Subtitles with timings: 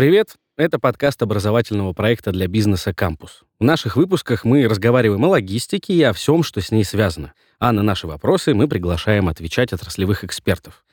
[0.00, 0.36] Привет!
[0.56, 3.42] Это подкаст образовательного проекта для бизнеса «Кампус».
[3.58, 7.34] В наших выпусках мы разговариваем о логистике и о всем, что с ней связано.
[7.58, 10.86] А на наши вопросы мы приглашаем отвечать отраслевых экспертов.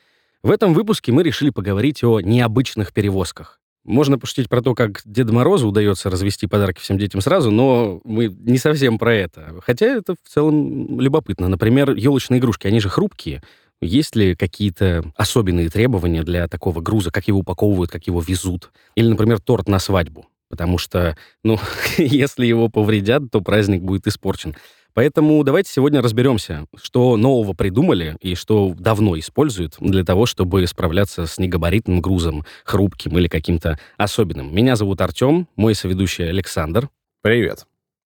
[0.44, 3.62] В этом выпуске мы решили поговорить о необычных перевозках.
[3.86, 8.28] Можно пошутить про то, как Деду Морозу удается развести подарки всем детям сразу, но мы
[8.28, 9.56] не совсем про это.
[9.66, 11.48] Хотя это в целом любопытно.
[11.48, 13.42] Например, елочные игрушки, они же хрупкие.
[13.82, 18.72] Есть ли какие-то особенные требования для такого груза, как его упаковывают, как его везут?
[18.96, 20.26] Или, например, торт на свадьбу?
[20.50, 21.60] Потому что, ну,
[21.98, 24.56] если его повредят, то праздник будет испорчен.
[24.94, 31.28] Поэтому давайте сегодня разберемся, что нового придумали и что давно используют для того, чтобы справляться
[31.28, 34.56] с негабаритным грузом, хрупким или каким-то особенным.
[34.56, 36.90] Меня зовут Артем, мой соведущий Александр.
[37.22, 37.68] Привет.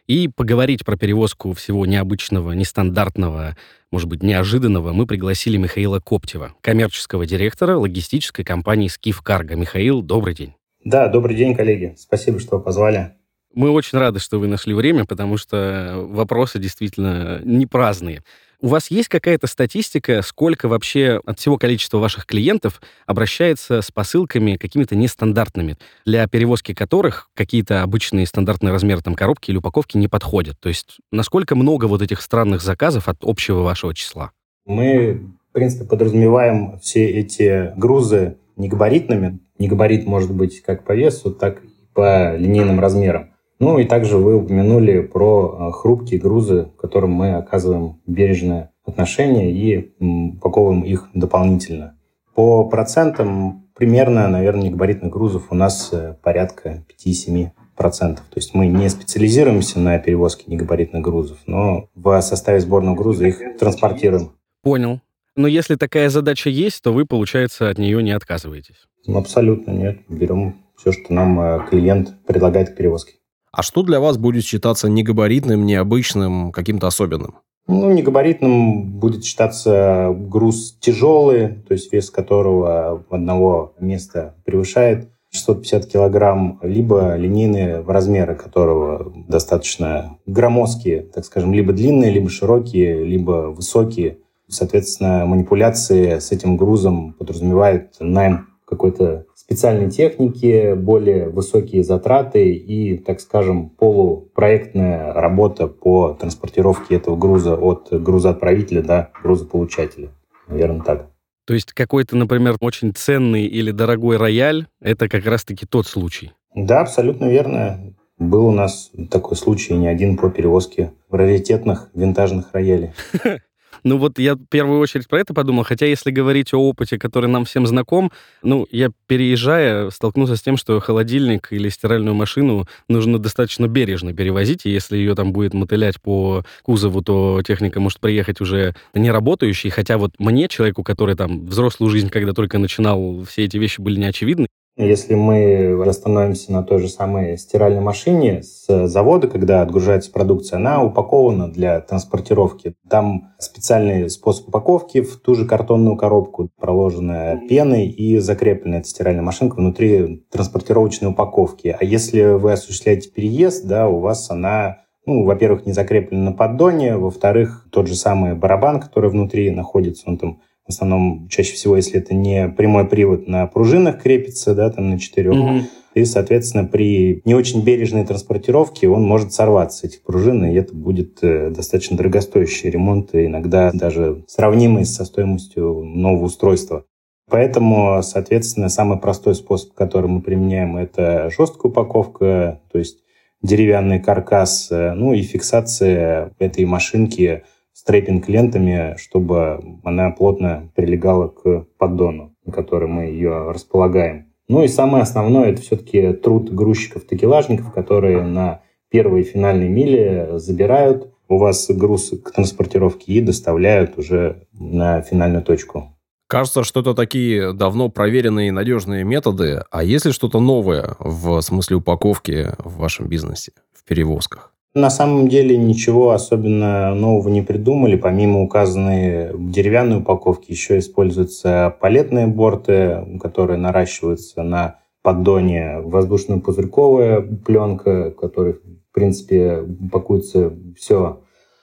[0.10, 3.56] И поговорить про перевозку всего необычного, нестандартного,
[3.92, 9.56] может быть, неожиданного мы пригласили Михаила Коптева, коммерческого директора логистической компании «Скиф Карго».
[9.56, 10.56] Михаил, добрый день.
[10.84, 11.94] Да, добрый день, коллеги.
[11.96, 13.12] Спасибо, что позвали.
[13.54, 18.24] Мы очень рады, что вы нашли время, потому что вопросы действительно не праздные.
[18.62, 24.58] У вас есть какая-то статистика, сколько вообще от всего количества ваших клиентов обращается с посылками
[24.58, 30.60] какими-то нестандартными, для перевозки которых какие-то обычные стандартные размеры там коробки или упаковки не подходят?
[30.60, 34.32] То есть насколько много вот этих странных заказов от общего вашего числа?
[34.66, 39.40] Мы, в принципе, подразумеваем все эти грузы негабаритными.
[39.58, 43.32] Негабарит может быть как по весу, так и по линейным размерам.
[43.60, 49.94] Ну и также вы упомянули про э, хрупкие грузы, которым мы оказываем бережное отношение и
[50.00, 51.98] упаковываем их дополнительно.
[52.36, 57.52] По процентам примерно, наверное, негабаритных грузов у нас э, порядка 5-7%.
[57.76, 63.42] То есть мы не специализируемся на перевозке негабаритных грузов, но в составе сборного груза их
[63.58, 64.32] транспортируем.
[64.64, 65.02] Понял.
[65.36, 68.88] Но если такая задача есть, то вы, получается, от нее не отказываетесь?
[69.08, 70.00] Абсолютно нет.
[70.10, 73.19] Берем все, что нам э, клиент предлагает к перевозке.
[73.52, 77.36] А что для вас будет считаться негабаритным, необычным, каким-то особенным?
[77.68, 86.60] Ну, негабаритным будет считаться груз тяжелый, то есть вес которого одного места превышает 650 килограмм,
[86.64, 94.18] либо линейные размеры которого достаточно громоздкие, так скажем, либо длинные, либо широкие, либо высокие.
[94.48, 103.20] Соответственно, манипуляции с этим грузом подразумевают найм какой-то специальной техники, более высокие затраты и, так
[103.20, 110.10] скажем, полупроектная работа по транспортировке этого груза от грузоотправителя до грузополучателя.
[110.48, 111.10] Наверное, так.
[111.48, 116.32] То есть какой-то, например, очень ценный или дорогой рояль– это как раз-таки тот случай?
[116.54, 117.96] Да, абсолютно верно.
[118.20, 122.92] Был у нас такой случай не один по перевозке раритетных винтажных роялей.
[123.84, 127.30] Ну вот я в первую очередь про это подумал, хотя если говорить о опыте, который
[127.30, 133.20] нам всем знаком, ну, я переезжая столкнулся с тем, что холодильник или стиральную машину нужно
[133.20, 138.42] достаточно бережно перевозить, и если ее там будет мотылять по кузову, то техника может приехать
[138.42, 143.46] уже не работающей, хотя вот мне, человеку, который там взрослую жизнь, когда только начинал, все
[143.46, 144.48] эти вещи были неочевидны,
[144.86, 150.84] если мы остановимся на той же самой стиральной машине с завода, когда отгружается продукция, она
[150.84, 152.76] упакована для транспортировки.
[152.90, 159.24] Там специальный способ упаковки в ту же картонную коробку, проложенная пеной и закреплена эта стиральная
[159.24, 161.76] машинка внутри транспортировочной упаковки.
[161.78, 166.96] А если вы осуществляете переезд, да, у вас она ну, во-первых, не закреплена на поддоне,
[166.96, 171.98] во-вторых, тот же самый барабан, который внутри находится, он там в основном, чаще всего, если
[171.98, 175.34] это не прямой привод, на пружинах крепится, да, там на четырех.
[175.34, 175.62] Угу.
[175.96, 181.24] И, соответственно, при не очень бережной транспортировке он может сорваться, этих пружин, и это будет
[181.24, 186.86] э, достаточно дорогостоящий ремонт, иногда даже сравнимый со стоимостью нового устройства.
[187.32, 193.00] Поэтому, соответственно, самый простой способ, который мы применяем, это жесткая упаковка, то есть
[193.42, 197.42] деревянный каркас, э, ну и фиксация этой машинки–
[197.74, 204.34] стрейпинг лентами, чтобы она плотно прилегала к поддону, на который мы ее располагаем.
[204.48, 211.38] Ну и самое основное, это все-таки труд грузчиков-такелажников, которые на первые финальные мили забирают у
[211.38, 215.96] вас груз к транспортировке и доставляют уже на финальную точку.
[216.28, 219.64] Кажется, что это такие давно проверенные и надежные методы.
[219.72, 224.54] А есть ли что-то новое в смысле упаковки в вашем бизнесе, в перевозках?
[224.76, 227.96] На самом деле ничего особенно нового не придумали.
[227.96, 238.54] Помимо указанной деревянной упаковки еще используются палетные борты, которые наращиваются на поддоне, воздушно-пузырьковая пленка, которой,
[238.54, 241.22] в принципе, пакуется все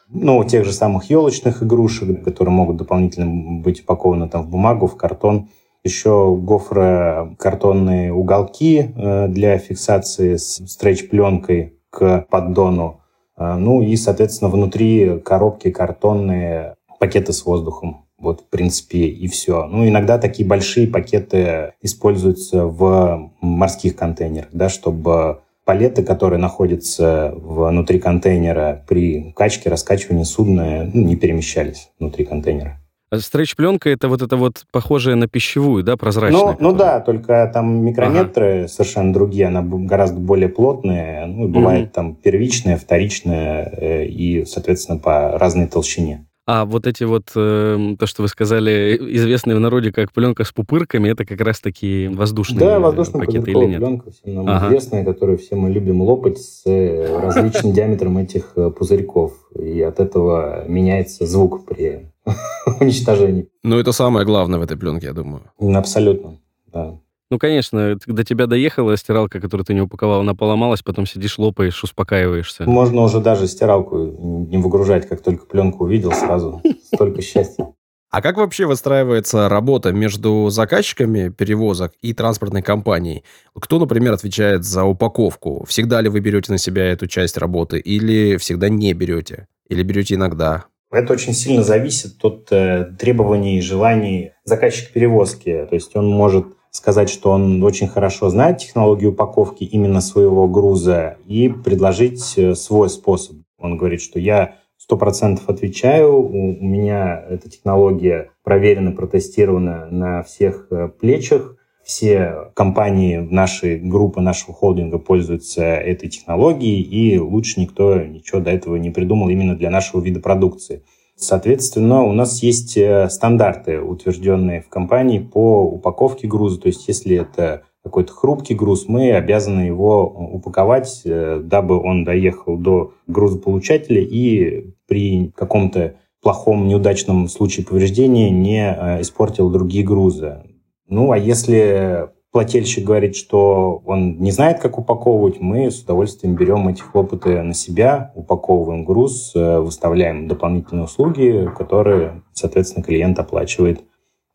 [0.09, 4.97] ну, тех же самых елочных игрушек, которые могут дополнительно быть упакованы там в бумагу, в
[4.97, 5.49] картон.
[5.85, 13.01] еще гофрокартонные уголки э, для фиксации с стретч-пленкой к поддону.
[13.39, 18.07] Э, ну и, соответственно, внутри коробки картонные пакеты с воздухом.
[18.19, 19.67] Вот, в принципе, и все.
[19.67, 27.99] Ну, иногда такие большие пакеты используются в морских контейнерах, да, чтобы палеты, которые находятся внутри
[27.99, 32.81] контейнера при качке, раскачивании судна, ну, не перемещались внутри контейнера.
[33.09, 36.41] А Стретч-пленка это вот это вот похожее на пищевую, да, прозрачная?
[36.41, 38.69] Ну, ну да, только там микрометры ага.
[38.69, 44.99] совершенно другие, она гораздо более плотная, ну, бывает mm там первичная, вторичная э, и, соответственно,
[44.99, 46.27] по разной толщине.
[46.49, 50.53] А вот эти вот, э, то, что вы сказали, известные в народе как пленка с
[50.53, 53.79] пупырками, это как раз таки воздушные да, воздушная пакеты или нет?
[53.81, 54.69] пленка, всем нам ага.
[54.69, 59.33] известная, которую все мы любим лопать с э, различным диаметром этих э, пузырьков.
[59.59, 62.13] И от этого меняется звук при
[62.81, 63.49] уничтожении.
[63.63, 65.51] Ну, это самое главное в этой пленке, я думаю.
[65.59, 66.39] Абсолютно,
[66.73, 66.99] да.
[67.29, 71.83] Ну, конечно, до тебя доехала стиралка, которую ты не упаковал, она поломалась, потом сидишь, лопаешь,
[71.83, 72.65] успокаиваешься.
[72.65, 76.63] Можно уже даже стиралку не выгружать, как только пленку увидел сразу.
[76.95, 77.73] Столько счастья.
[78.11, 83.25] А как вообще выстраивается работа между заказчиками перевозок и транспортной компанией?
[83.55, 85.65] Кто, например, отвечает за упаковку?
[85.69, 89.49] Всегда ли вы берете на себя эту часть работы или всегда не берете?
[89.69, 90.67] Или берете иногда?
[90.91, 95.67] Это очень сильно зависит от э, требований и желаний заказчика перевозки.
[95.69, 101.17] То есть он может сказать, что он очень хорошо знает технологию упаковки именно своего груза
[101.27, 103.39] и предложить э, свой способ.
[103.59, 110.69] Он говорит, что я сто процентов отвечаю, у меня эта технология проверена, протестирована на всех
[110.71, 111.56] э, плечах,
[111.87, 118.75] все компании нашей группы, нашего холдинга пользуются этой технологией, и лучше никто ничего до этого
[118.75, 120.83] не придумал именно для нашего вида продукции.
[121.15, 126.61] Соответственно, у нас есть э, стандарты, утвержденные в компании по упаковке груза.
[126.61, 132.59] То есть, если это какой-то хрупкий груз, мы обязаны его упаковать, э, дабы он доехал
[132.59, 140.43] до грузополучателя и при каком-то плохом, неудачном случае повреждения не э, испортил другие грузы.
[140.89, 146.69] Ну, а если плательщик говорит, что он не знает, как упаковывать, мы с удовольствием берем
[146.69, 153.83] эти хлопоты на себя, упаковываем груз, э, выставляем дополнительные услуги, которые, соответственно, клиент оплачивает.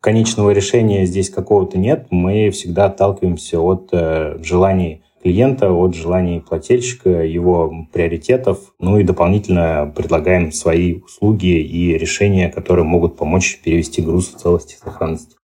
[0.00, 2.08] Конечного решения здесь какого-то нет.
[2.10, 9.92] Мы всегда отталкиваемся от э, желаний клиента, от желаний плательщика, его приоритетов, ну и дополнительно
[9.94, 15.36] предлагаем свои услуги и решения, которые могут помочь перевести груз в целости и сохранности.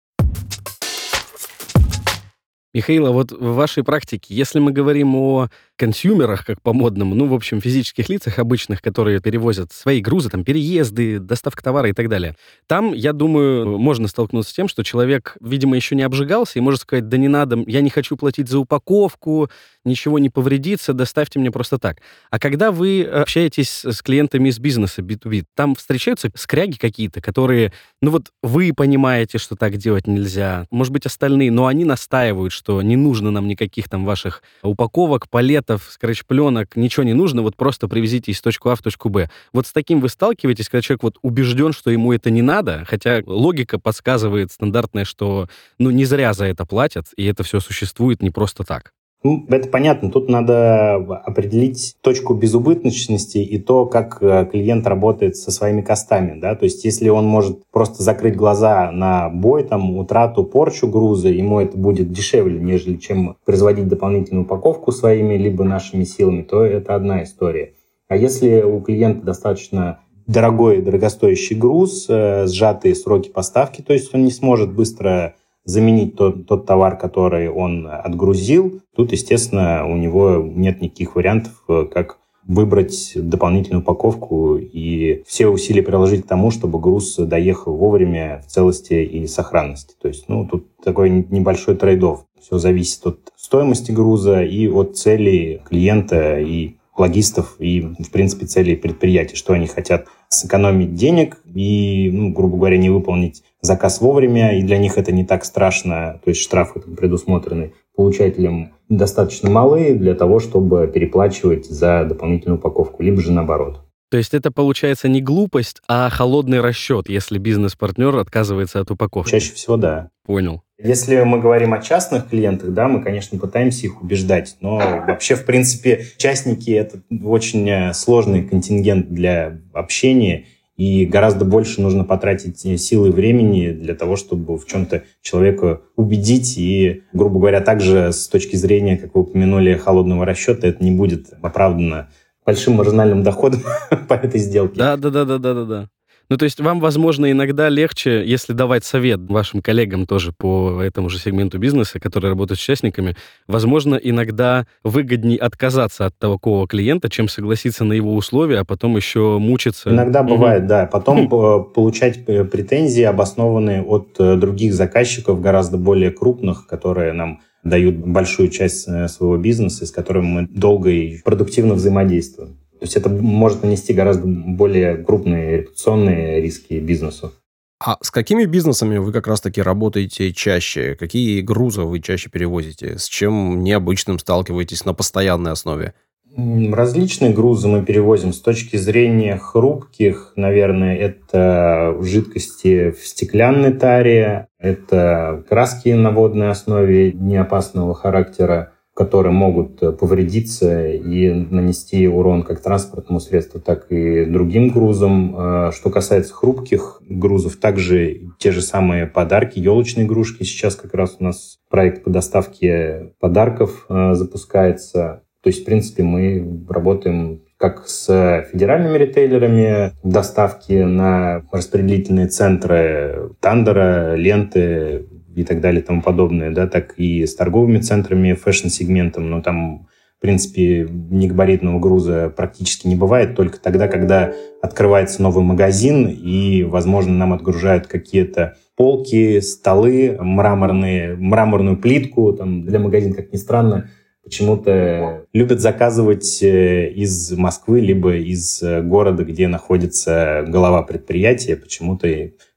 [2.74, 5.48] Михаил, а вот в вашей практике, если мы говорим о
[5.78, 11.18] консюмерах, как по-модному, ну, в общем, физических лицах обычных, которые перевозят свои грузы, там, переезды,
[11.20, 12.34] доставка товара и так далее.
[12.66, 16.80] Там, я думаю, можно столкнуться с тем, что человек, видимо, еще не обжигался и может
[16.80, 19.48] сказать, да не надо, я не хочу платить за упаковку,
[19.84, 21.98] ничего не повредится, доставьте мне просто так.
[22.30, 27.72] А когда вы общаетесь с клиентами из бизнеса B2B, там встречаются скряги какие-то, которые,
[28.02, 32.82] ну вот вы понимаете, что так делать нельзя, может быть, остальные, но они настаивают, что
[32.82, 37.88] не нужно нам никаких там ваших упаковок, палет, пакетов, скретч-пленок, ничего не нужно, вот просто
[37.88, 39.30] привезите из точку А в точку Б.
[39.52, 43.22] Вот с таким вы сталкиваетесь, когда человек вот убежден, что ему это не надо, хотя
[43.26, 48.30] логика подсказывает стандартная, что ну не зря за это платят, и это все существует не
[48.30, 48.92] просто так.
[49.24, 50.10] Ну, это понятно.
[50.10, 56.38] Тут надо определить точку безубыточности и то, как э, клиент работает со своими костами.
[56.38, 56.54] Да?
[56.54, 61.60] То есть, если он может просто закрыть глаза на бой, там, утрату, порчу груза, ему
[61.60, 67.24] это будет дешевле, нежели чем производить дополнительную упаковку своими либо нашими силами, то это одна
[67.24, 67.72] история.
[68.06, 69.98] А если у клиента достаточно
[70.28, 75.34] дорогой, дорогостоящий груз, э, сжатые сроки поставки, то есть он не сможет быстро
[75.68, 81.84] заменить тот, тот товар, который он отгрузил, тут, естественно, у него нет никаких вариантов, э,
[81.92, 88.50] как выбрать дополнительную упаковку и все усилия приложить к тому, чтобы груз доехал вовремя в
[88.50, 89.94] целости и сохранности.
[90.00, 92.24] То есть, ну, тут такой небольшой трейдов.
[92.40, 98.76] Все зависит от стоимости груза и от целей клиента и логистов и, в принципе, целей
[98.76, 104.62] предприятия, что они хотят сэкономить денег и, ну, грубо говоря, не выполнить заказ вовремя, и
[104.62, 110.38] для них это не так страшно, то есть штрафы предусмотрены получателям достаточно малы для того,
[110.38, 113.80] чтобы переплачивать за дополнительную упаковку, либо же наоборот.
[114.10, 119.30] То есть это получается не глупость, а холодный расчет, если бизнес-партнер отказывается от упаковки?
[119.30, 120.10] Чаще всего да.
[120.24, 120.62] Понял.
[120.82, 125.44] Если мы говорим о частных клиентах, да, мы, конечно, пытаемся их убеждать, но вообще, в
[125.44, 130.44] принципе, частники– это очень э, сложный контингент для общения,
[130.76, 136.56] и гораздо больше нужно потратить силы и времени для того, чтобы в чем-то человека убедить.
[136.56, 141.32] И, грубо говоря, также с точки зрения, как вы упомянули, холодного расчета, это не будет
[141.42, 142.10] оправдано
[142.48, 143.60] большим маржинальным доходом
[144.08, 144.78] по этой сделке.
[144.78, 145.88] Да, да, да, да, да, да, да.
[146.30, 151.10] Ну, то есть вам, возможно, иногда легче, если давать совет вашим коллегам тоже по этому
[151.10, 153.16] же сегменту бизнеса, которые работают с участниками,
[153.48, 159.38] возможно, иногда выгоднее отказаться от такого клиента, чем согласиться на его условия, а потом еще
[159.38, 159.90] мучиться.
[159.90, 160.30] Иногда угу.
[160.30, 160.86] бывает, да.
[160.86, 161.28] Потом
[161.74, 168.88] получать претензии, обоснованные от э, других заказчиков, гораздо более крупных, которые нам дают большую часть
[168.88, 172.58] э, своего бизнеса, с которым мы долго и продуктивно взаимодействуем.
[172.78, 177.32] То есть это может нанести гораздо более крупные репутационные риски бизнесу.
[177.80, 180.96] А с какими бизнесами вы как раз-таки работаете чаще?
[180.96, 182.98] Какие грузы вы чаще перевозите?
[182.98, 185.94] С чем необычным сталкиваетесь на постоянной основе?
[186.38, 188.32] Различные грузы мы перевозим.
[188.32, 197.10] С точки зрения хрупких, наверное, это жидкости в стеклянной таре, это краски на водной основе
[197.12, 205.34] неопасного характера, которые могут повредиться и нанести урон как транспортному средству, так и другим грузам.
[205.36, 210.44] Э, что касается хрупких грузов, также те же самые подарки, елочные игрушки.
[210.44, 215.22] Сейчас как раз у нас проект по доставке подарков э, запускается.
[215.42, 224.14] То есть, в принципе, мы работаем как с федеральными ритейлерами доставки на распределительные центры Тандера,
[224.14, 225.06] ленты,
[225.40, 229.86] и так далее и тому подобное, да, так и с торговыми центрами, фэшн-сегментом, но там
[230.18, 237.14] в принципе, негабаритного груза практически не бывает, только тогда, когда открывается новый магазин, и, возможно,
[237.14, 242.32] нам отгружают какие-то полки, столы, мраморные, мраморную плитку.
[242.32, 243.90] Там, для магазина, как ни странно,
[244.28, 251.56] почему-то любят заказывать э, из Москвы, либо из э, города, где находится голова предприятия.
[251.56, 252.08] Почему-то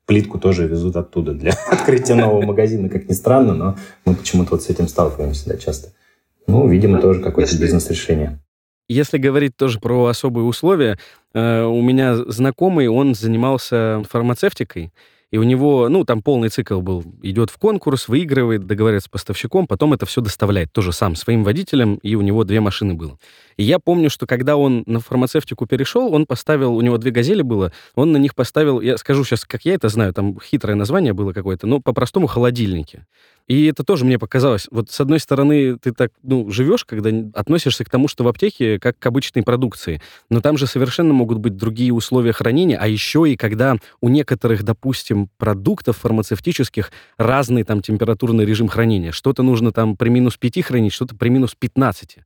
[0.06, 4.64] плитку тоже везут оттуда для открытия нового магазина, как ни странно, но мы почему-то вот
[4.64, 5.94] с этим сталкиваемся да, часто.
[6.48, 8.40] Ну, видимо, тоже какое-то бизнес-решение.
[8.90, 11.00] Если говорить тоже про особые условия,
[11.34, 14.92] э, у меня знакомый, он занимался фармацевтикой,
[15.32, 17.04] и у него, ну, там полный цикл был.
[17.22, 21.96] Идет в конкурс, выигрывает, договаривается с поставщиком, потом это все доставляет тоже сам, своим водителем,
[21.96, 23.18] и у него две машины было.
[23.56, 27.42] И я помню, что когда он на фармацевтику перешел, он поставил, у него две «Газели»
[27.42, 31.14] было, он на них поставил, я скажу сейчас, как я это знаю, там хитрое название
[31.14, 33.06] было какое-то, но по-простому холодильники.
[33.52, 34.70] И это тоже мне показалось.
[34.72, 38.80] Вот с одной стороны, ты так, ну, живешь, когда относишься к тому, что в аптеке
[38.80, 40.02] как к обычной продукции.
[40.30, 44.64] Но там же совершенно могут быть другие условия хранения, а еще и когда у некоторых,
[44.64, 49.12] допустим, продуктов фармацевтических разный там температурный режим хранения.
[49.12, 52.20] Что-то нужно там при минус 5 хранить, что-то при минус 15.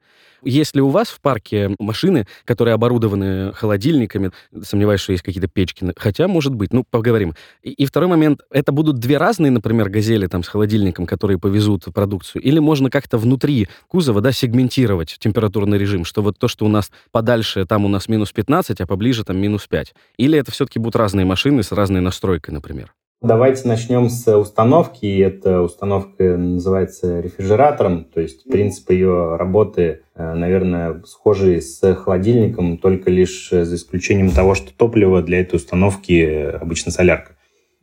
[0.45, 6.27] Если у вас в парке машины, которые оборудованы холодильниками, сомневаюсь, что есть какие-то печки, хотя,
[6.27, 7.33] может быть, ну, поговорим.
[7.63, 11.85] И, и второй момент, это будут две разные, например, газели там с холодильником, которые повезут
[11.93, 16.69] продукцию, или можно как-то внутри кузова, да, сегментировать температурный режим, что вот то, что у
[16.69, 19.95] нас подальше, там у нас минус 15, а поближе там минус 5.
[20.17, 22.93] Или это все-таки будут разные машины с разной настройкой, например?
[23.22, 25.19] Давайте начнем с установки.
[25.19, 33.10] Эта установка называется рефрижератором, то есть принцип ее работы, э, наверное, схожий с холодильником, только
[33.10, 37.36] лишь за исключением того, что топливо для этой установки обычно солярка.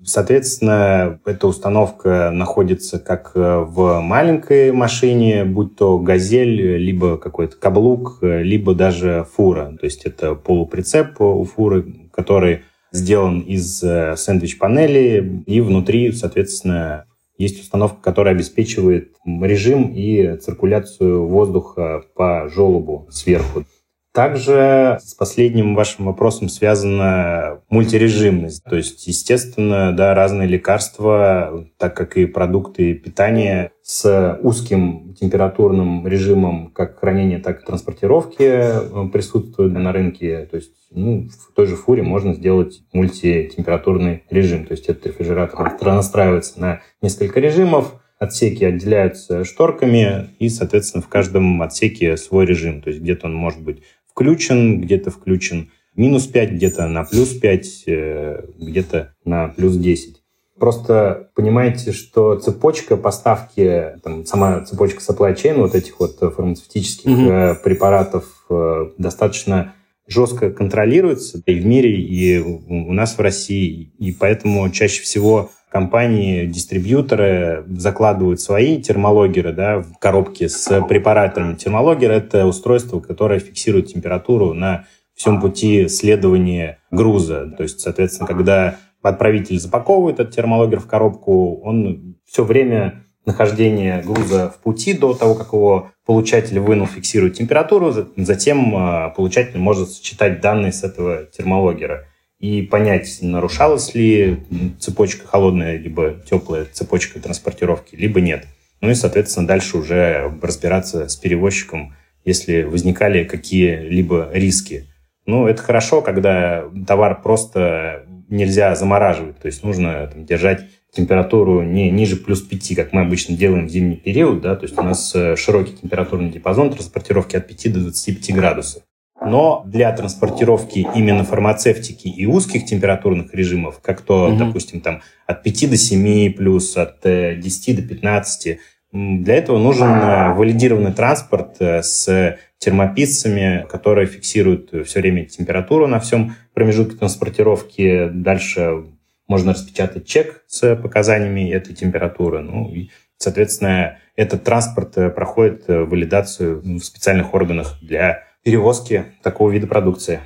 [0.05, 8.75] Соответственно, эта установка находится как в маленькой машине, будь то газель, либо какой-то каблук, либо
[8.75, 9.77] даже фура.
[9.81, 12.63] То есть это полуприцеп у фуры, который
[12.93, 17.07] сделан из э, сэндвич-панели, и внутри, соответственно,
[17.39, 23.65] есть установка, которая обеспечивает режим и циркуляцию воздуха по желобу сверху.
[24.13, 28.63] Также с последним вашим вопросом связана мультирежимность.
[28.63, 36.71] То есть, естественно, да, разные лекарства, так как и продукты питания с узким температурным режимом
[36.73, 40.47] как хранения, так и транспортировки э, присутствуют на рынке.
[40.51, 44.67] То есть ну, в той же фуре можно сделать мультитемпературный режим.
[44.67, 51.61] То есть этот рефрижератор настраивается на несколько режимов, отсеки отделяются шторками, и, соответственно, в каждом
[51.63, 52.83] отсеке свой режим.
[52.83, 57.85] То есть где-то он может быть включен, где-то включен минус 5, где-то на плюс 5,
[57.87, 60.23] э, где-то на плюс 10.
[60.59, 67.55] Просто понимаете, что цепочка поставки, там, сама цепочка supply chain вот этих вот фармацевтических mm-hmm.
[67.65, 69.75] препаратов э, достаточно
[70.07, 73.93] жестко контролируется и в мире, и у нас в России.
[73.99, 81.55] И поэтому чаще всего компании, дистрибьюторы закладывают свои термологеры да, в коробке с препаратами.
[81.55, 87.51] Термологер— это устройство, которое фиксирует температуру на всем пути следования груза.
[87.57, 94.51] То есть, соответственно, когда отправитель запаковывает этот термологер в коробку, он все время нахождения груза
[94.51, 100.41] в пути до того, как его получатель вынул, фиксирует температуру, затем а, получатель может считать
[100.41, 102.05] данные с этого термологера
[102.43, 104.41] и понять, нарушалась ли
[104.81, 108.47] цепочка холодная, либо теплая цепочка транспортировки, либо нет.
[108.81, 111.95] Ну и, соответственно, дальше уже разбираться с перевозчиком,
[112.25, 114.89] если возникали какие-либо риски.
[115.25, 121.93] Ну, это хорошо, когда товар просто нельзя замораживать, то есть нужно там, держать температуру не
[121.93, 125.15] ниже плюс 5, как мы обычно делаем в зимний период, да, то есть у нас
[125.15, 128.83] э, широкий температурный диапазон транспортировки от 5 до 25 градусов.
[129.27, 134.37] Но для транспортировки именно фармацевтики и узких температурных режимов, как то, угу.
[134.37, 138.59] допустим, там от 5 до 7 плюс, от 10 э, до 15,
[138.93, 146.35] для этого нужен э, валидированный транспорт с термописцами, которые фиксируют все время температуру на всем
[146.55, 148.09] промежутке транспортировки.
[148.13, 148.85] Дальше
[149.29, 152.41] можно распечатать чек с показаниями этой температуры.
[152.41, 159.51] Ну, и, соответственно, этот транспорт э, проходит э, валидацию в специальных органах для перевозки такого
[159.51, 160.21] вида продукции.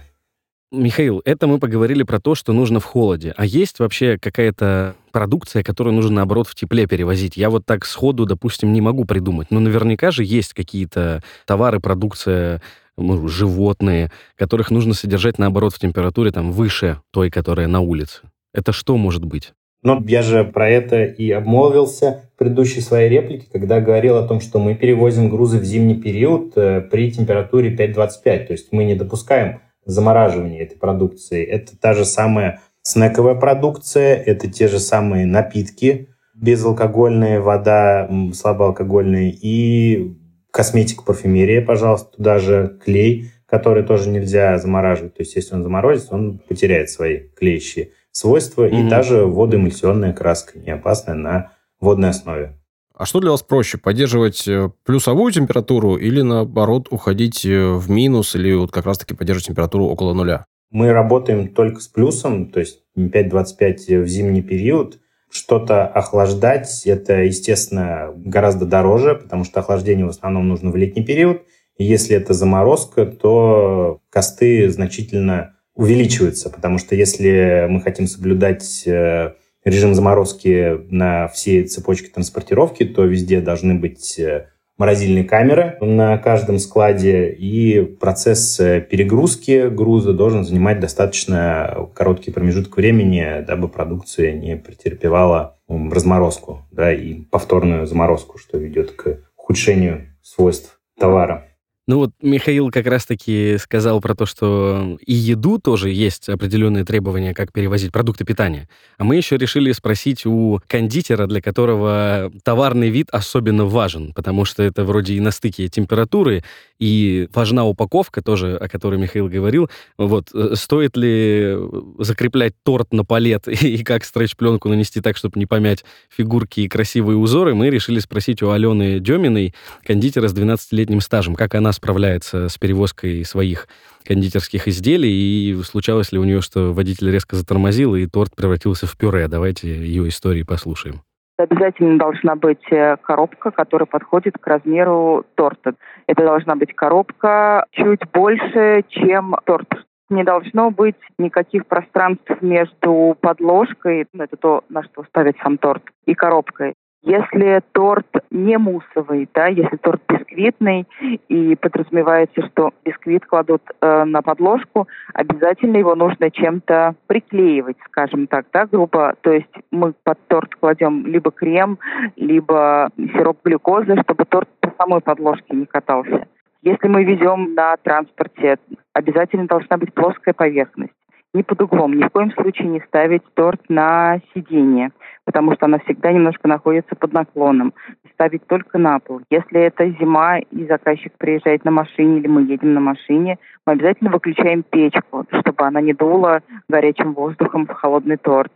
[0.72, 3.32] Михаил, это мы поговорили про то, что нужно в холоде.
[3.36, 7.36] А есть вообще какая-то продукция, которую нужно, наоборот, в тепле перевозить?
[7.36, 9.50] Я вот так сходу, допустим, не могу придумать.
[9.50, 12.62] Но наверняка же есть какие-то товары, продукция,
[12.96, 18.22] ну, животные, которых нужно содержать, наоборот, в температуре там выше той, которая на улице.
[18.52, 19.52] Это что может быть?
[19.86, 24.40] Но я же про это и обмолвился в предыдущей своей реплике, когда говорил о том,
[24.40, 28.46] что мы перевозим грузы в зимний период э, при температуре 5-25.
[28.46, 31.44] То есть мы не допускаем замораживания этой продукции.
[31.44, 40.16] Это та же самая снековая продукция, это те же самые напитки, безалкогольная вода, слабоалкогольная и
[40.50, 45.14] косметика, парфюмерия, пожалуйста, туда же клей, который тоже нельзя замораживать.
[45.14, 48.86] То есть если он заморозится, он потеряет свои клеящие свойства, mm-hmm.
[48.86, 52.58] и та же водоэмульсионная краска, не опасная на водной основе.
[52.94, 58.34] А что для вас проще, поддерживать э, плюсовую температуру или, наоборот, уходить э, в минус
[58.34, 60.46] или вот как раз-таки поддерживать температуру около нуля?
[60.70, 64.98] Мы работаем только с плюсом, то есть 5-25 в зимний период.
[65.28, 71.42] Что-то охлаждать, это, естественно, гораздо дороже, потому что охлаждение в основном нужно в летний период.
[71.76, 79.34] И если это заморозка, то косты значительно увеличивается, потому что если мы хотим соблюдать э,
[79.64, 86.58] режим заморозки на всей цепочке транспортировки, то везде должны быть э, морозильные камеры на каждом
[86.58, 94.56] складе, и процесс э, перегрузки груза должен занимать достаточно короткий промежуток времени, дабы продукция не
[94.56, 101.48] претерпевала разморозку да, и повторную заморозку, что ведет к ухудшению свойств товара.
[101.88, 107.32] Ну вот Михаил как раз-таки сказал про то, что и еду тоже есть определенные требования,
[107.32, 108.68] как перевозить продукты питания.
[108.98, 114.64] А мы еще решили спросить у кондитера, для которого товарный вид особенно важен, потому что
[114.64, 116.42] это вроде и на стыке температуры,
[116.80, 119.70] и важна упаковка тоже, о которой Михаил говорил.
[119.96, 121.56] Вот, э, стоит ли
[121.98, 127.16] закреплять торт на палет и как стретч-пленку нанести так, чтобы не помять фигурки и красивые
[127.16, 132.58] узоры, мы решили спросить у Алены Деминой, кондитера с 12-летним стажем, как она справляется с
[132.58, 133.68] перевозкой своих
[134.04, 138.96] кондитерских изделий, и случалось ли у нее, что водитель резко затормозил, и торт превратился в
[138.96, 139.28] пюре.
[139.28, 141.02] Давайте ее истории послушаем.
[141.38, 145.74] Обязательно должна быть э, коробка, которая подходит к размеру торта.
[146.06, 149.68] Это должна быть коробка чуть больше, чем торт.
[150.08, 155.82] Не должно быть никаких пространств между подложкой, ну, это то, на что ставить сам торт,
[156.06, 156.74] и коробкой.
[157.06, 160.88] Если торт не муссовый, да, если торт бисквитный
[161.28, 168.46] и подразумевается, что бисквит кладут э, на подложку, обязательно его нужно чем-то приклеивать, скажем так,
[168.52, 169.14] да, грубо.
[169.20, 171.78] То есть мы под торт кладем либо крем,
[172.16, 176.26] либо сироп глюкозы, чтобы торт по самой подложке не катался.
[176.62, 178.56] Если мы везем на транспорте,
[178.92, 180.95] обязательно должна быть плоская поверхность
[181.36, 184.90] не под углом, ни в коем случае не ставить торт на сиденье,
[185.24, 187.74] потому что она всегда немножко находится под наклоном.
[188.14, 189.20] Ставить только на пол.
[189.30, 194.10] Если это зима и заказчик приезжает на машине или мы едем на машине, мы обязательно
[194.10, 198.52] выключаем печку, чтобы она не дула горячим воздухом в холодный торт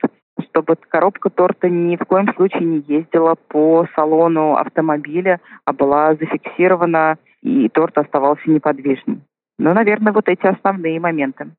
[0.48, 7.18] чтобы коробка торта ни в коем случае не ездила по салону автомобиля, а была зафиксирована,
[7.42, 9.20] и торт оставался неподвижным.
[9.58, 11.50] Ну, наверное, вот эти основные моменты.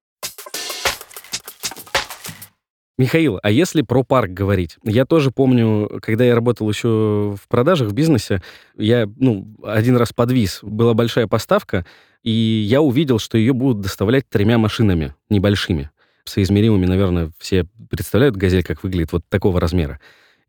[2.97, 4.77] Михаил, а если про парк говорить?
[4.83, 8.41] Я тоже помню, когда я работал еще в продажах, в бизнесе,
[8.77, 10.59] я, ну, один раз подвис.
[10.61, 11.85] Была большая поставка,
[12.21, 15.89] и я увидел, что ее будут доставлять тремя машинами небольшими.
[16.25, 19.99] Соизмеримыми, наверное, все представляют «Газель», как выглядит, вот такого размера.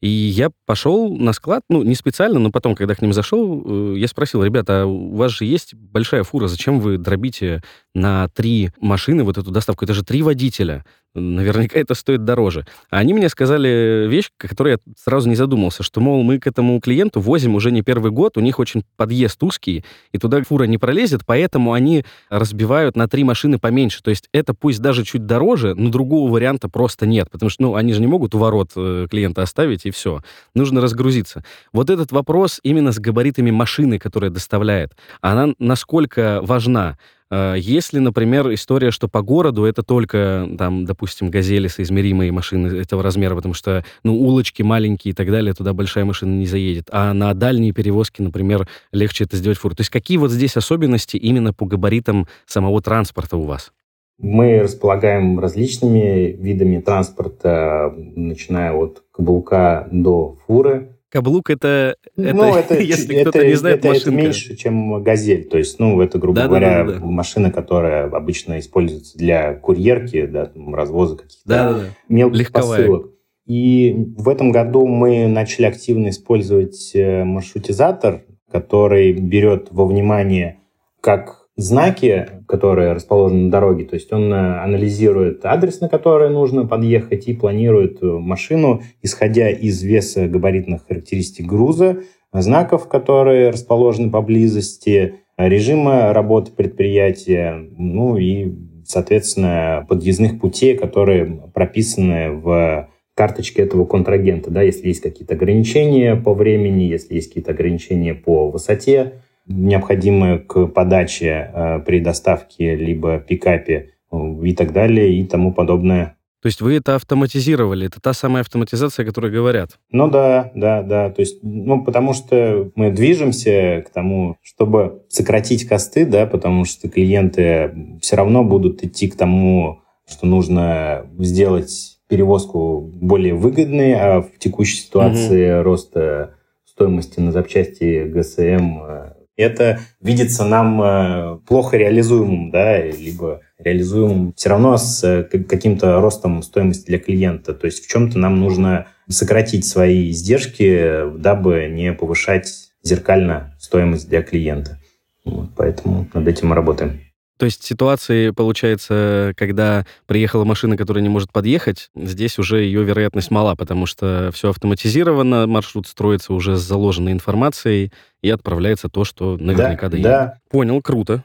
[0.02, 3.98] И я пошел на склад, ну, не специально, но потом, когда к ним зашел, э,
[3.98, 7.62] я спросил, ребята, а у вас же есть большая фура, зачем вы дробите
[7.94, 9.84] на три машины вот эту доставку?
[9.84, 12.66] Это же три водителя наверняка это стоит дороже.
[12.90, 16.46] А они мне сказали вещь, о которой я сразу не задумался, что, мол, мы к
[16.46, 20.64] этому клиенту возим уже не первый год, у них очень подъезд узкий, и туда фура
[20.64, 24.02] не пролезет, поэтому они разбивают на три машины поменьше.
[24.02, 27.74] То есть это пусть даже чуть дороже, но другого варианта просто нет, потому что, ну,
[27.74, 30.20] они же не могут у ворот э, клиента оставить, и все.
[30.54, 31.44] Нужно разгрузиться.
[31.72, 36.96] Вот этот вопрос именно с габаритами машины, которая доставляет, она насколько важна?
[37.34, 43.02] А, если, например, история, что по городу это только, там, допустим, газели соизмеримые машины этого
[43.02, 46.88] размера, потому что, ну, улочки маленькие и так далее, туда большая машина не заедет.
[46.92, 49.74] А на дальние перевозки, например, легче это сделать фур.
[49.74, 53.72] То есть какие вот здесь особенности именно по габаритам самого транспорта у вас?
[54.18, 60.91] Мы располагаем различными видами транспорта, начиная от каблука до фуры.
[61.12, 64.08] Каблук это, это, ну, это если это, кто-то не знает, это, машинка.
[64.08, 65.44] это меньше, чем газель.
[65.44, 67.04] То есть, ну, это, грубо да, говоря, да, да, да.
[67.04, 71.84] машина, которая обычно используется для курьерки, да, там, развоза каких-то да, да, да.
[72.08, 72.78] мелких Легковая.
[72.78, 73.10] посылок.
[73.44, 80.60] И в этом году мы начали активно использовать э, маршрутизатор, который берет во внимание
[81.02, 83.84] как знаки, которые расположены на дороге.
[83.84, 89.48] То есть он э, анализирует адрес, на который нужно подъехать, и планирует э, машину, исходя
[89.48, 91.98] из веса габаритных характеристик груза,
[92.32, 98.52] знаков, которые расположены поблизости, режима работы предприятия, ну и,
[98.84, 104.50] соответственно, подъездных путей, которые прописаны в карточке этого контрагента.
[104.50, 109.14] Да, если есть какие-то ограничения по времени, если есть какие-то ограничения по высоте,
[109.46, 116.16] необходимые к подаче э, при доставке либо пикапе э, и так далее и тому подобное.
[116.42, 117.86] То есть вы это автоматизировали?
[117.86, 119.78] Это та самая автоматизация, о которой говорят?
[119.92, 121.10] Ну да, да, да.
[121.10, 126.88] То есть, ну, потому что мы движемся к тому, чтобы сократить косты, да, потому что
[126.88, 134.38] клиенты все равно будут идти к тому, что нужно сделать перевозку более выгодной, а в
[134.38, 135.62] текущей ситуации угу.
[135.62, 136.34] роста
[136.66, 144.50] стоимости на запчасти ГСМ э, это видится нам э, плохо реализуемым, да, либо реализуемым все
[144.50, 147.54] равно с э, каким-то ростом стоимости для клиента.
[147.54, 152.48] То есть в чем-то нам нужно сократить свои издержки, дабы не повышать
[152.82, 154.78] зеркально стоимость для клиента.
[155.24, 157.00] Вот, поэтому над этим мы работаем.
[157.42, 163.32] То есть ситуации, получается, когда приехала машина, которая не может подъехать, здесь уже ее вероятность
[163.32, 167.90] мала, потому что все автоматизировано, маршрут строится уже с заложенной информацией
[168.22, 170.08] и отправляется то, что наверняка да, доедет.
[170.08, 170.38] Да.
[170.50, 171.24] Понял, круто.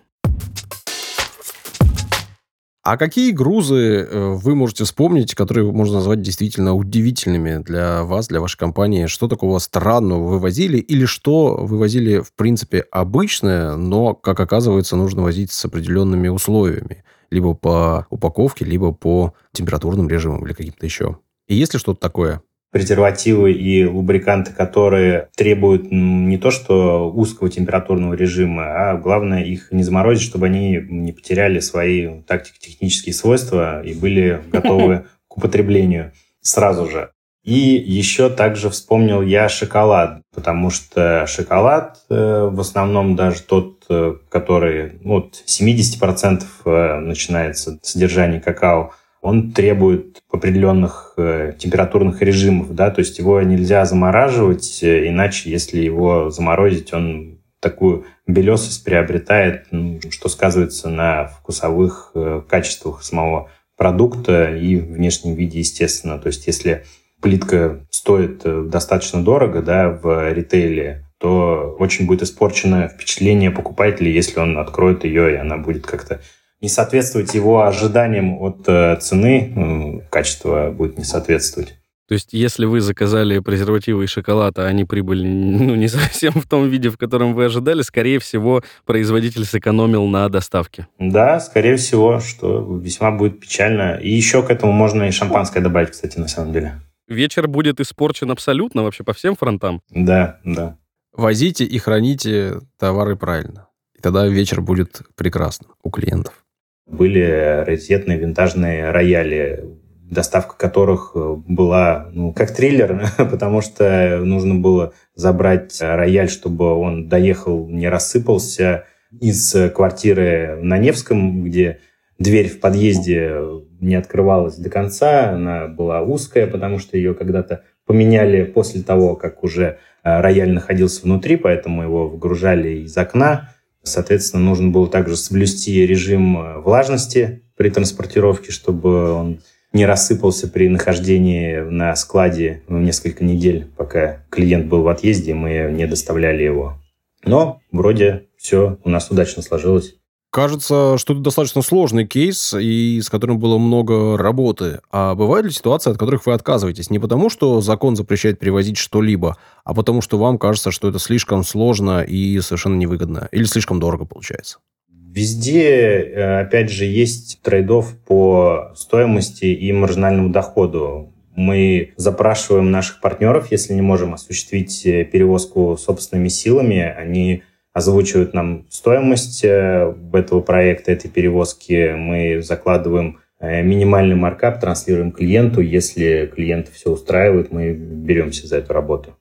[2.89, 8.39] А какие грузы э, вы можете вспомнить, которые можно назвать действительно удивительными для вас, для
[8.39, 9.07] вашей компании?
[9.07, 10.77] Что такого странного вы возили?
[10.77, 17.03] Или что вы возили, в принципе, обычное, но, как оказывается, нужно возить с определенными условиями?
[17.29, 21.17] Либо по упаковке, либо по температурным режимам или каким-то еще.
[21.49, 22.41] И есть ли что-то такое?
[22.71, 29.83] Презервативы и лубриканты, которые требуют не то что узкого температурного режима, а главное их не
[29.83, 37.11] заморозить, чтобы они не потеряли свои тактико-технические свойства и были готовы к употреблению сразу же.
[37.47, 44.15] И еще также вспомнил я шоколад, потому что шоколад, э, в основном даже тот, э,
[44.27, 48.91] который ну, от 70% э, начинается содержание какао,
[49.27, 55.81] он требует определенных э, температурных режимов, да, то есть его нельзя замораживать, э, иначе, если
[55.81, 59.65] его заморозить, он такую белесость приобретает,
[60.11, 66.19] что сказывается на вкусовых э, качествах самого продукта и внешнем виде, естественно.
[66.19, 66.85] То есть если
[67.21, 74.57] плитка стоит достаточно дорого да, в ритейле, то очень будет испорчено впечатление покупателя, если он
[74.57, 76.21] откроет ее, и она будет как-то
[76.61, 81.77] не соответствовать его ожиданиям от э, цены, качество будет не соответствовать.
[82.07, 86.47] То есть, если вы заказали презервативы и шоколад, а они прибыли ну, не совсем в
[86.47, 90.87] том виде, в котором вы ожидали, скорее всего, производитель сэкономил на доставке.
[90.99, 93.99] Да, скорее всего, что весьма будет печально.
[94.01, 96.81] И еще к этому можно и шампанское добавить, кстати, на самом деле.
[97.09, 99.81] Вечер будет испорчен абсолютно вообще по всем фронтам.
[99.89, 100.77] Да, да.
[101.13, 103.67] Возите и храните товары правильно.
[103.97, 106.46] И тогда вечер будет прекрасным у клиентов
[106.87, 109.65] были раритетные винтажные рояли
[110.09, 117.67] доставка которых была ну, как триллер, потому что нужно было забрать рояль, чтобы он доехал,
[117.67, 118.85] не рассыпался
[119.19, 121.79] из квартиры на Невском, где
[122.19, 123.35] дверь в подъезде
[123.79, 129.43] не открывалась до конца, она была узкая, потому что ее когда-то поменяли после того, как
[129.43, 133.53] уже э, рояль находился внутри, поэтому его выгружали из окна.
[133.87, 139.41] Соответственно, нужно было также соблюсти режим э, влажности при транспортировке, чтобы он
[139.73, 145.87] не рассыпался при нахождении на складе несколько недель, пока клиент был в отъезде, мы не
[145.87, 146.77] доставляли его.
[147.25, 149.95] Но вроде все у нас удачно сложилось.
[150.37, 154.81] Кажется, что это достаточно сложный кейс, и с которым было много работы.
[154.91, 156.91] А бывают ли ситуации, от которых вы отказываетесь?
[156.91, 161.43] Не потому, что закон запрещает перевозить что-либо, а потому, что вам кажется, что это слишком
[161.43, 163.29] сложно и совершенно невыгодно?
[163.31, 164.59] Или слишком дорого получается?
[164.91, 165.71] Везде,
[166.03, 171.13] э, опять же, есть трейдов по стоимости и маржинальному доходу.
[171.35, 177.41] Мы запрашиваем наших партнеров, если не можем осуществить э, перевозку собственными силами, они
[177.77, 181.93] озвучивают нам стоимость э, этого проекта, этой перевозки.
[181.95, 185.61] Мы закладываем э, минимальный маркап, транслируем клиенту.
[185.61, 189.15] Если клиент все устраивает, мы беремся за эту работу.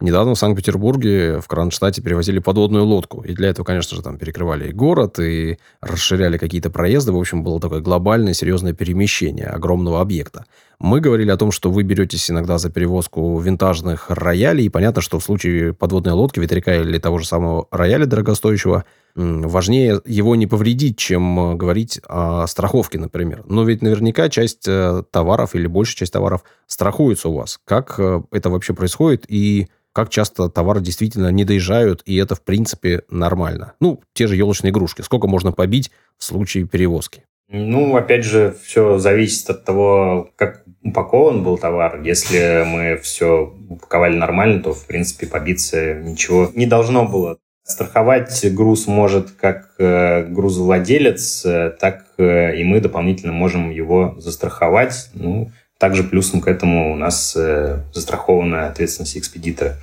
[0.00, 3.22] Недавно в Санкт-Петербурге, в Кронштадте перевозили подводную лодку.
[3.22, 7.10] И для этого, конечно же, там перекрывали и город, и расширяли какие-то проезды.
[7.10, 10.44] В общем, было такое глобальное, серьезное перемещение огромного объекта.
[10.78, 14.66] Мы говорили о том, что вы беретесь иногда за перевозку винтажных роялей.
[14.66, 18.84] И понятно, что в случае подводной лодки, ветряка или того же самого рояля дорогостоящего,
[19.14, 23.44] важнее его не повредить, чем говорить о страховке, например.
[23.46, 27.60] Но ведь наверняка часть э, товаров или большая часть товаров страхуется у вас.
[27.64, 32.42] Как э, это вообще происходит и как часто товары действительно не доезжают, и это, в
[32.42, 33.74] принципе, нормально.
[33.78, 35.02] Ну, те же елочные игрушки.
[35.02, 37.22] Сколько можно побить в случае перевозки?
[37.48, 42.00] Ну, опять же, все зависит от того, как упакован был товар.
[42.02, 47.38] Если мы все упаковали нормально, то, в принципе, побиться ничего не должно было.
[47.66, 55.10] Страховать груз может как э, грузовладелец, э, так э, и мы дополнительно можем его застраховать.
[55.14, 59.76] Ну, также плюсом к этому у нас застрахованная ответственность экспедитора.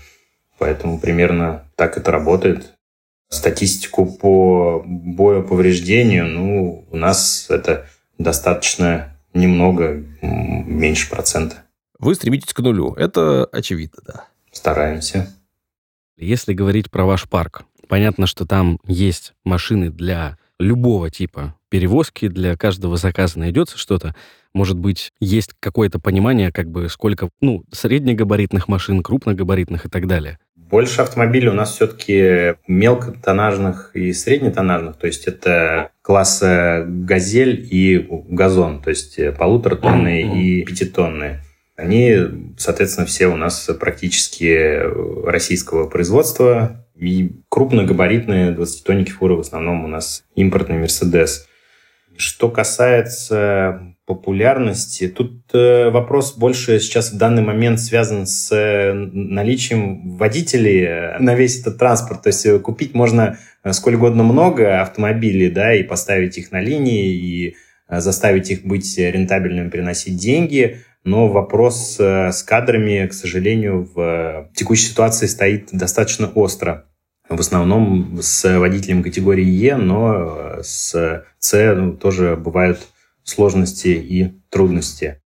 [0.58, 2.74] Поэтому примерно так это работает.
[3.32, 11.64] Статистику по боеповреждению, ну, у нас это достаточно немного, меньше процента.
[11.98, 14.26] Вы стремитесь к нулю, это очевидно, да.
[14.52, 15.34] Стараемся.
[16.18, 22.58] Если говорить про ваш парк, понятно, что там есть машины для любого типа перевозки, для
[22.58, 24.14] каждого заказа найдется что-то
[24.54, 30.40] может быть, есть какое-то понимание, как бы сколько, ну, среднегабаритных машин, крупногабаритных и так далее?
[30.72, 38.82] Больше автомобилей у нас все-таки мелкотонажных и среднетонажных, то есть это класса «Газель» и «Газон»,
[38.82, 40.42] то есть полуторатонные mm-hmm.
[40.42, 41.44] и пятитонные.
[41.76, 42.18] Они,
[42.58, 44.80] соответственно, все у нас практически
[45.28, 46.86] российского производства.
[46.96, 51.48] И крупногабаритные 20-тонники фуры в основном у нас импортный «Мерседес».
[52.22, 55.08] Что касается популярности.
[55.08, 61.34] Тут э, вопрос больше сейчас в данный момент связан с э, наличием водителей э, на
[61.34, 62.22] весь этот транспорт.
[62.22, 63.40] То есть купить можно
[63.72, 67.56] сколь угодно много автомобилей, да, и поставить их на линии, и
[67.90, 70.78] заставить их быть рентабельными, приносить деньги.
[71.04, 76.86] Но вопрос с кадрами, к сожалению, в текущей ситуации стоит достаточно остро.
[77.32, 82.90] В основном с водителем категории Е, но с С ну, тоже бывают
[83.24, 85.21] сложности и трудности.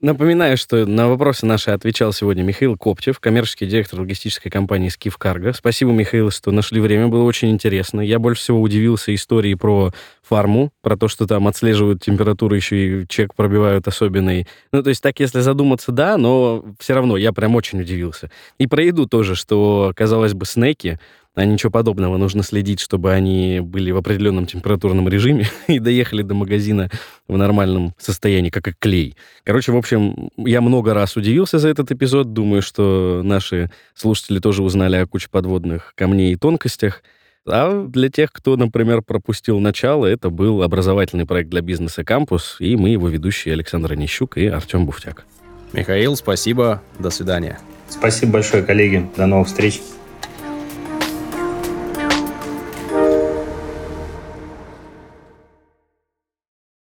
[0.00, 5.52] Напоминаю, что на вопросы наши отвечал сегодня Михаил Коптев, коммерческий директор логистической компании «Скиф Карго».
[5.52, 8.00] Спасибо, Михаил, что нашли время, было очень интересно.
[8.00, 13.08] Я больше всего удивился истории про фарму, про то, что там отслеживают температуру, еще и
[13.08, 14.46] чек пробивают особенный.
[14.70, 18.30] Ну, то есть так, если задуматься, да, но все равно я прям очень удивился.
[18.56, 21.00] И про еду тоже, что, казалось бы, снеки,
[21.38, 22.16] а ничего подобного.
[22.16, 26.90] Нужно следить, чтобы они были в определенном температурном режиме и доехали до магазина
[27.28, 29.16] в нормальном состоянии, как и клей.
[29.44, 32.32] Короче, в общем, я много раз удивился за этот эпизод.
[32.32, 37.04] Думаю, что наши слушатели тоже узнали о куче подводных камней и тонкостях.
[37.46, 42.74] А для тех, кто, например, пропустил начало, это был образовательный проект для бизнеса «Кампус», и
[42.74, 45.24] мы его ведущие Александр Онищук и Артем Буфтяк.
[45.72, 46.82] Михаил, спасибо.
[46.98, 47.60] До свидания.
[47.88, 49.08] Спасибо большое, коллеги.
[49.16, 49.80] До новых встреч.